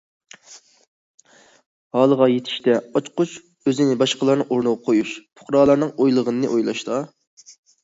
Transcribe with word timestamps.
ھالىغا 1.97 2.29
يېتىشتە 2.31 2.79
ئاچقۇچ 2.79 3.35
ئۆزىنى 3.67 3.99
باشقىلارنىڭ 4.05 4.49
ئورنىغا 4.57 4.83
قويۇش، 4.89 5.15
پۇقرالارنىڭ 5.29 5.95
ئويلىغىنىنى 6.01 6.53
ئويلاشتا. 6.53 7.01